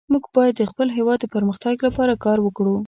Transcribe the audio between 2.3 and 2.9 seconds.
وکړو